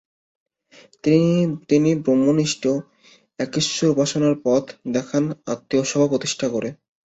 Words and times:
তিনি 1.69 1.91
ব্রহ্মনিষ্ঠ 2.03 2.63
একেশ্বর 3.39 3.87
উপাসনার 3.89 4.35
পথ 4.45 4.63
দেখান 4.93 5.23
আত্মীয় 5.53 5.83
সভা 5.83 6.07
প্রতিষ্ঠা 6.11 6.47
করে। 6.47 6.69